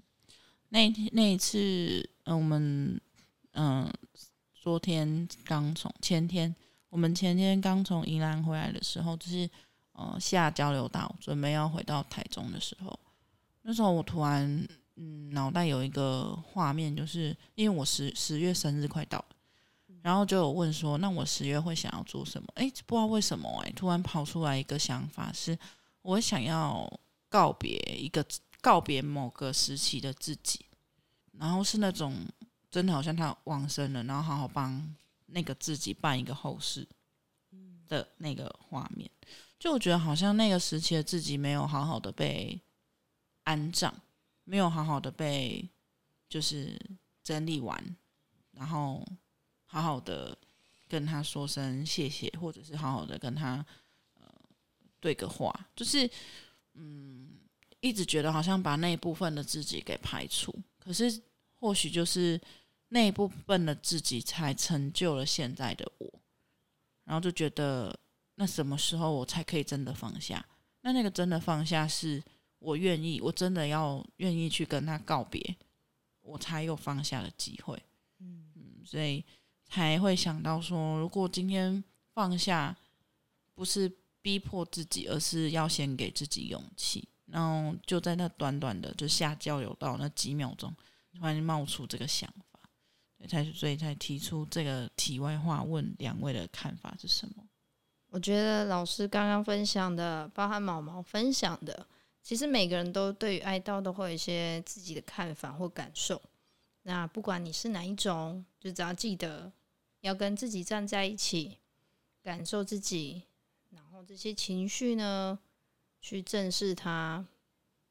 [0.70, 3.00] 那天那一次，嗯，我们
[3.54, 3.92] 嗯，
[4.54, 6.54] 昨天刚从前天，
[6.90, 9.50] 我们前天刚从宜兰回来的时候，就是
[9.98, 12.98] 呃下交流道，准备要回到台中的时候。
[13.64, 19.36] 那时候我突然，嗯，脑袋有一个画面，就是因为我十十月生日快到了，
[20.02, 22.48] 然后就有问说，那我十月会想要做什么？
[22.56, 25.58] 诶，不知道为什么，诶，突然跑出来一个想法，是
[26.02, 26.90] 我想要
[27.28, 28.26] 告别一个
[28.62, 30.66] 告别某个时期的自己，
[31.34, 32.16] 然后是那种
[32.72, 36.88] 真的好像他往生了，然后好好帮那个自己办一个后事
[37.90, 39.10] 的那个画面，
[39.68, 42.60] 就觉得好像那个时期的自己没有好好的被。
[43.48, 43.94] 安葬，
[44.44, 45.66] 没有好好的被
[46.28, 46.78] 就是
[47.24, 47.82] 整理完，
[48.52, 49.02] 然后
[49.66, 50.38] 好好的
[50.86, 53.66] 跟他说声谢谢，或者是好好的跟他
[54.16, 54.30] 呃
[55.00, 56.12] 对个话，就是
[56.74, 57.40] 嗯，
[57.80, 61.22] 一直觉得好像把那一部分的自己给排除，可是
[61.56, 62.38] 或许就是
[62.90, 66.20] 那一部分的自己才成就了现在的我，
[67.06, 67.98] 然后就觉得
[68.38, 70.44] 那什么时候我才可以真的放下？
[70.82, 72.24] 那那个真的放下是。
[72.60, 75.56] 我愿意，我真的要愿意去跟他告别，
[76.22, 77.80] 我才有放下的机会。
[78.18, 79.24] 嗯嗯，所以
[79.64, 81.84] 才会想到说，如果今天
[82.16, 82.76] 放下，
[83.54, 87.08] 不是逼迫自己，而是要先给自己勇气。
[87.28, 90.76] 然后就在那短短的就下交流道那几秒钟，
[91.14, 92.60] 突然冒出这个想法。
[93.28, 97.47] 才所以才提出这个题外话，问两位的看法是什么？
[98.10, 101.86] 我觉得老师刚刚分享的，包含毛毛分享的，
[102.24, 106.22] 其实每个人都对于哀悼都会有一些自己的看法或感受。
[106.84, 109.52] 那不管你是哪一种，就只要记得
[110.00, 111.58] 要跟自己站在一起，
[112.24, 113.24] 感受自己，
[113.72, 115.38] 然后这些情绪呢，
[116.00, 117.26] 去正视它，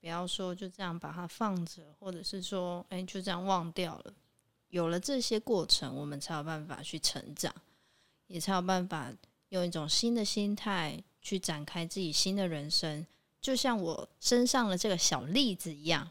[0.01, 4.15] 不要说就这样把它放着，或者是说，哎，就这样忘掉了。
[4.71, 7.55] 有了这些过程，我们才有办法去成长，
[8.27, 9.13] 也才有办法
[9.51, 13.07] 用一种新的心态去展开自己新的人生。
[13.41, 16.11] 就像我身上的这个小栗子一样，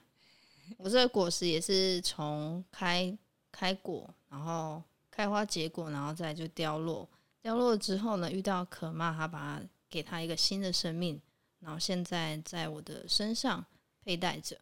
[0.77, 3.17] 我这个果实也是从开
[3.51, 4.81] 开果，然后
[5.11, 7.07] 开花结果，然后再就凋落。
[7.41, 11.21] 凋落之后呢，遇到可妈，他把它给他一个新的生命，
[11.59, 13.65] 然后现在在我的身上
[14.03, 14.57] 佩戴着。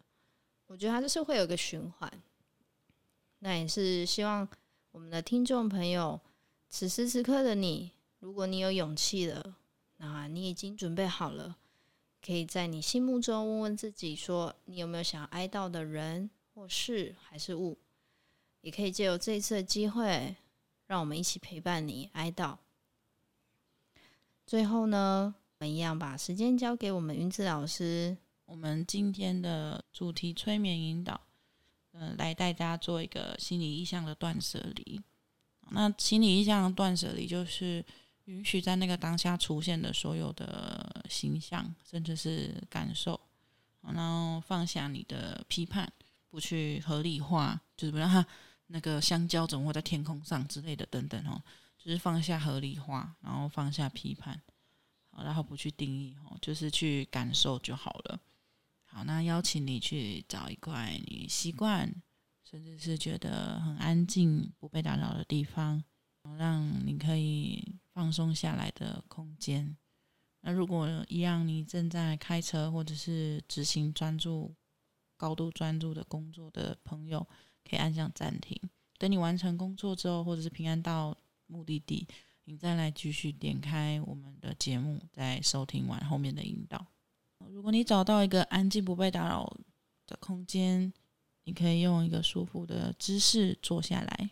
[0.65, 2.11] 我觉得它就是会有个循环。
[3.39, 4.47] 那也是希望
[4.91, 6.19] 我们的听众朋友，
[6.69, 7.91] 此时此刻的你，
[8.23, 9.57] 如果你有勇气了，
[9.97, 11.57] 那你已经准备好了，
[12.25, 17.77] 可以在你心目中问问自己，说你有没有想要哀悼的人或事还是物，
[18.61, 20.37] 也可以借由这一次的机会，
[20.87, 22.55] 让我们一起陪伴你哀悼。
[24.47, 28.15] 最后呢，我们一样把时间交给我们云子老师，
[28.45, 31.19] 我们今天的主题催眠引导。
[31.91, 35.01] 嗯，来带大家做一个心理意向的断舍离。
[35.71, 37.83] 那心理意向断舍离，就是
[38.25, 43.19] 允许在那个当下出现的所有的形象，甚至是感受，
[43.81, 45.91] 然后放下你的批判，
[46.29, 48.25] 不去合理化，就是不让它
[48.67, 51.41] 那个香蕉怎么会在天空上之类的等等哦，
[51.77, 54.41] 就是放下合理化，然后放下批判，
[55.17, 58.19] 然后不去定义哦，就是去感受就好了。
[58.85, 61.93] 好，那邀请你去找一块你习惯，
[62.49, 65.83] 甚至是觉得很安静、不被打扰的地方，
[66.37, 69.77] 让你可以放松下来的空间。
[70.41, 74.53] 那如果一样，你正在开车或者是执行专注、
[75.15, 77.25] 高度专注的工作的朋友，
[77.63, 78.59] 可以按下暂停。
[78.97, 81.17] 等你完成工作之后，或者是平安到
[81.47, 82.07] 目的地，
[82.43, 86.85] 你再来继续点开我们的节目，再收听完后面的引导。
[87.49, 89.57] 如果你找到一个安静不被打扰
[90.07, 90.91] 的空间，
[91.43, 94.31] 你可以用一个舒服的姿势坐下来。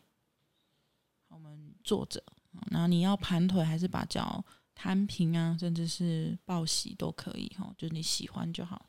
[1.28, 2.24] 我们坐着，
[2.70, 4.44] 然后你要盘腿还是把脚
[4.76, 8.86] 摊平啊，甚至是抱膝都可以哈，就你喜欢就好。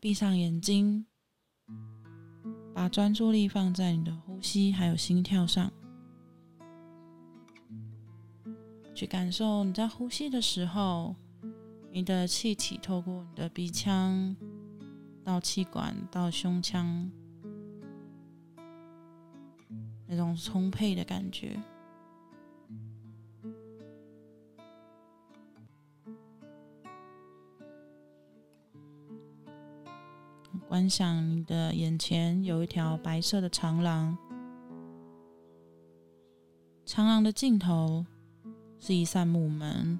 [0.00, 1.06] 闭上眼睛，
[2.74, 5.72] 把专注力放在你的呼吸还有心跳上，
[8.94, 11.14] 去感受你在呼吸的时候。
[11.92, 14.36] 你的气体透过你的鼻腔
[15.24, 17.10] 到气管到胸腔，
[20.06, 21.58] 那种充沛的感觉。
[30.68, 34.16] 观想你的眼前有一条白色的长廊，
[36.84, 38.04] 长廊的尽头
[38.80, 39.98] 是一扇木门。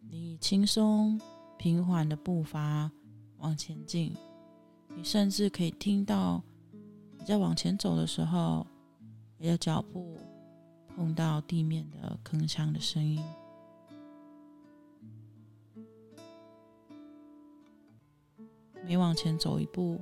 [0.00, 1.20] 你以轻松
[1.56, 2.90] 平缓的步伐
[3.36, 4.12] 往前进，
[4.96, 6.42] 你甚至可以听到
[7.16, 8.66] 你在往前走的时候，
[9.36, 10.18] 你的脚步
[10.96, 13.22] 碰到地面的铿锵的声音。
[18.84, 20.00] 每往前走一步，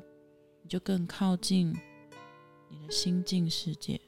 [0.63, 1.75] 你就更靠近
[2.69, 4.01] 你的心境世界。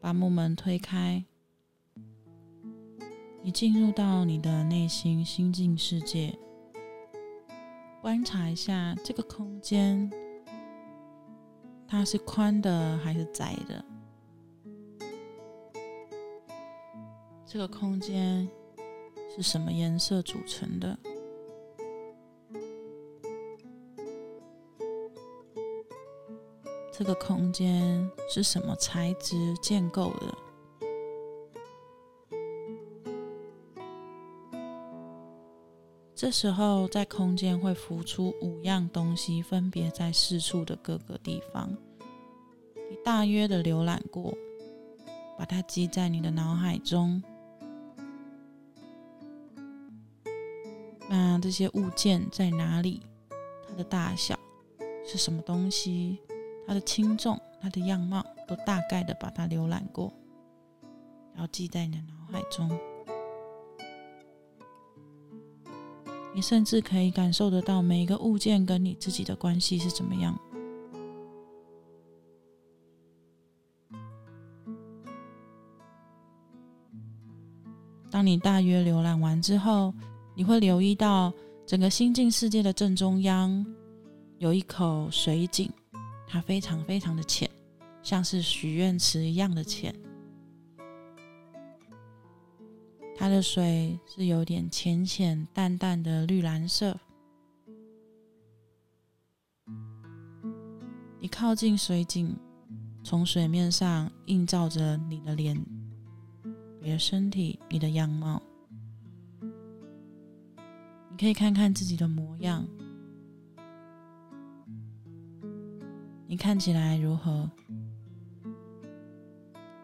[0.00, 1.24] 把木门推开。
[3.40, 6.36] 你进入到你的内心心境世界，
[8.02, 10.10] 观察一下这个空间，
[11.86, 13.84] 它是宽的还是窄的？
[17.46, 18.46] 这个空间
[19.40, 20.98] 是什么颜色组成的？
[26.90, 30.38] 这个空间是什么材质建构的？
[36.16, 41.72] 这时候，在空间会浮出五样东西，分别在四处的各个地方。
[42.90, 44.36] 你大约的浏览过，
[45.38, 47.22] 把它记在你的脑海中。
[51.08, 53.02] 那这些物件在哪里？
[53.66, 54.38] 它的大小
[55.06, 56.18] 是什么东西？
[56.66, 60.12] 它的轻重、它的样貌，都大概的把它浏览过，
[61.32, 62.70] 然后记在你的脑海中。
[66.34, 70.38] 你甚至可以感受得到每一个物件跟你自己的关系是怎么样。
[78.10, 79.92] 当你大约浏览完之后，
[80.38, 81.32] 你会留意到
[81.66, 83.66] 整个心境世界的正中央
[84.38, 85.68] 有一口水井，
[86.28, 87.50] 它非常非常的浅，
[88.04, 89.92] 像是许愿池一样的浅。
[93.16, 96.96] 它的水是有点浅浅淡淡的绿蓝色。
[101.18, 102.32] 你靠近水井，
[103.02, 105.60] 从水面上映照着你的脸、
[106.80, 108.40] 你的身体、你的样貌。
[111.18, 112.64] 你可以看看自己的模样，
[116.28, 117.50] 你看起来如何？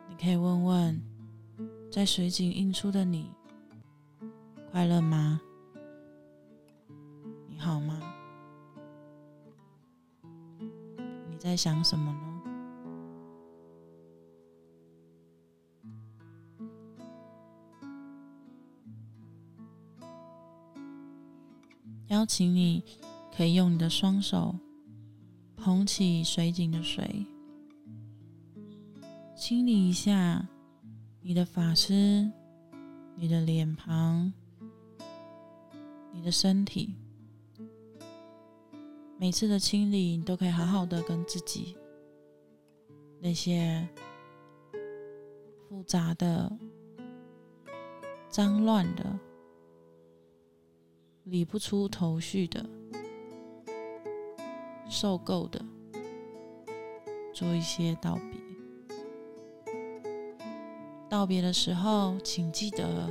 [0.09, 1.03] 你可以问问。
[1.91, 3.32] 在水井映出的你，
[4.70, 5.41] 快乐吗？
[7.49, 8.01] 你好吗？
[11.28, 12.34] 你在想什么呢？
[22.25, 22.83] 请你
[23.37, 24.55] 可以用你的双手
[25.57, 27.27] 捧起水井的水，
[29.37, 30.49] 清理一下。
[31.27, 32.31] 你的发丝，
[33.16, 34.31] 你的脸庞，
[36.12, 36.95] 你的身体，
[39.18, 41.75] 每次的清理，你都可以好好的跟自己
[43.20, 43.89] 那些
[45.66, 46.55] 复杂的、
[48.29, 49.18] 脏乱的、
[51.25, 52.64] 理不出头绪的、
[54.91, 55.64] 受够的，
[57.33, 59.75] 做一些道别。
[61.09, 63.09] 道别的时候，请记得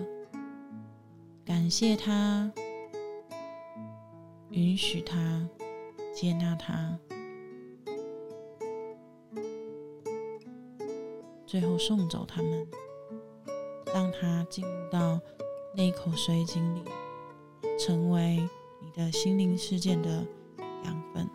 [1.43, 2.51] 感谢他，
[4.51, 5.49] 允许他，
[6.14, 6.95] 接纳他，
[11.47, 12.68] 最后送走他们，
[13.91, 15.20] 让他进入到
[15.76, 16.84] 那口水井里，
[17.78, 18.47] 成为
[18.82, 20.26] 你的心灵世界的
[20.86, 21.30] 养分。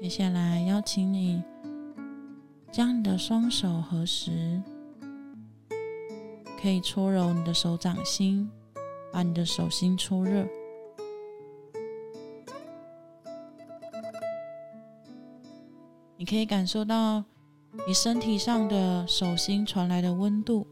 [0.00, 1.42] 接下来邀请你
[2.70, 4.62] 将你的双手合十，
[6.60, 8.48] 可以搓揉你的手掌心，
[9.12, 10.46] 把你的手心搓热。
[16.16, 17.22] 你可以感受到
[17.86, 20.66] 你身体上的手心传来的温度，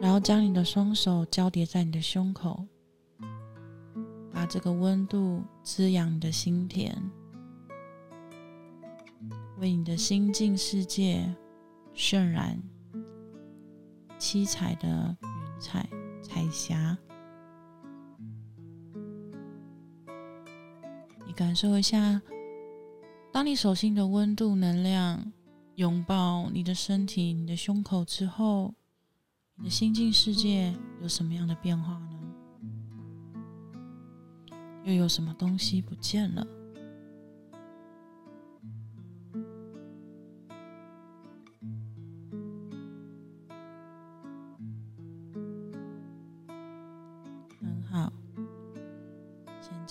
[0.00, 2.66] 然后将你的双手交叠在你的胸口。
[4.32, 6.96] 把这个温度滋养你的心田，
[9.58, 11.22] 为你的心境世界
[11.94, 12.58] 渲染
[14.18, 15.86] 七彩的云彩
[16.22, 16.96] 彩霞。
[21.40, 22.20] 感受一下，
[23.32, 25.32] 当你手心的温度能量
[25.76, 28.74] 拥抱你的身体、你的胸口之后，
[29.56, 30.70] 你的心境世界
[31.00, 32.20] 有什么样的变化呢？
[34.84, 36.46] 又有什么东西不见了？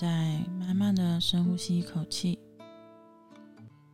[0.00, 2.38] 再慢慢的深呼吸一口气。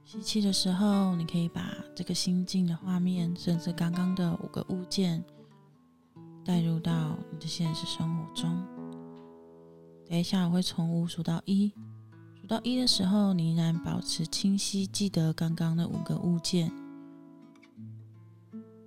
[0.04, 5.20] 吸气的时候，你可以把这个心境的画面，甚至刚刚的五个物件，
[6.44, 8.48] 带入到你的现实生活中。
[10.08, 11.72] 等一下，我会从五数到一，
[12.40, 16.70] 数到一的时候，你依然保持清晰，记得刚刚的五个物件。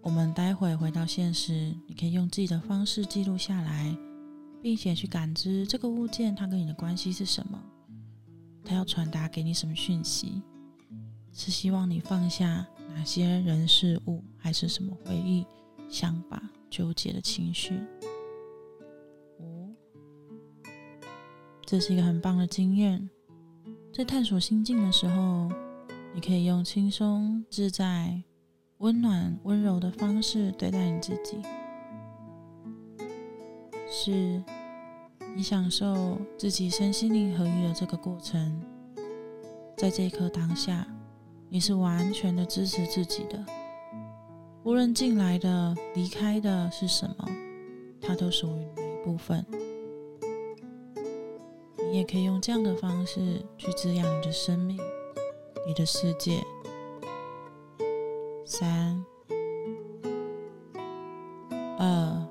[0.01, 3.93] 我们待会回到现实，你可以用自己的方式记录下来，
[4.62, 7.62] 并且去感知这个物件它跟你的关系是什么，
[8.64, 10.41] 它要传达给你什么讯息？
[11.32, 15.45] 是希望你放下哪些人事物，还是什么回忆、
[15.88, 17.80] 想法、纠结的情绪？
[21.66, 23.10] 这是一个很棒的经验，
[23.93, 25.49] 在探索心境的时候，
[26.16, 28.22] 你可以用轻松、自在、
[28.80, 31.38] 温暖、温柔的方式对待你自己，
[33.90, 34.42] 是
[35.36, 38.62] 你享受自己身心灵合一的这个过程。
[39.76, 40.86] 在这一刻当下，
[41.50, 43.44] 你是完全的支持自己的，
[44.64, 47.28] 无论进来的、离开的是什么，
[48.02, 49.46] 它都属于你的一部分。
[51.90, 54.78] 你也可以用这样的方式去滋养你的生命、
[55.66, 56.44] 你的世界。
[58.46, 59.04] 三、
[61.78, 62.28] 二，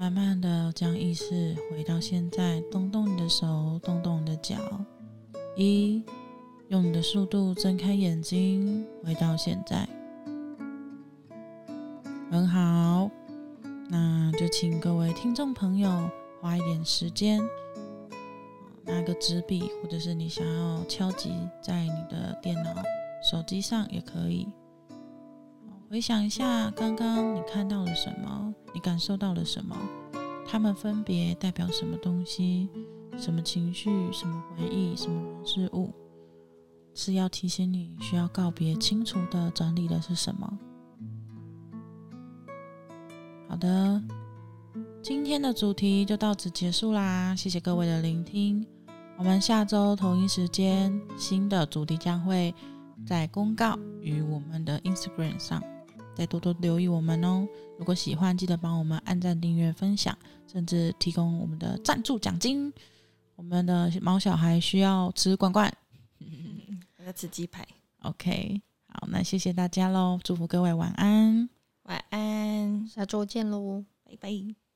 [0.00, 4.56] 慢慢的将意识回到现在，动动你的手，动动你的脚。
[5.56, 6.00] 一，
[6.68, 9.88] 用你的速度睁开眼睛，回到现在。
[12.30, 13.10] 很好，
[13.90, 16.08] 那就请各位听众朋友
[16.40, 17.40] 花一点时间，
[18.84, 22.72] 拿个纸笔，或者是你想要敲击在你的电脑、
[23.28, 24.46] 手机上也可以。
[25.90, 29.74] 回想一下刚刚你看到了什么，你感受到了什么，
[30.46, 32.68] 它们分别代表什么东西，
[33.16, 35.90] 什么情绪，什么回忆，什么人事物，
[36.94, 40.58] 是要提醒你需要告别、清除的、整理的是什么？
[43.48, 44.02] 好的，
[45.02, 48.64] 今天的主题就到此结束啦，谢谢各位的聆听。
[49.16, 52.54] 我们下周同一时间，新的主题将会
[53.06, 55.62] 在公告与我们的 Instagram 上。
[56.18, 57.46] 再多多留意我们哦！
[57.78, 60.18] 如果喜欢，记得帮我们按赞、订阅、分享，
[60.52, 62.72] 甚至提供我们的赞助奖金。
[63.36, 65.72] 我们的毛小孩需要吃罐罐，
[66.98, 67.64] 我要吃鸡排。
[68.02, 70.18] OK，好，那谢谢大家喽！
[70.24, 71.48] 祝福各位晚安，
[71.84, 74.67] 晚安，下周见喽，拜拜。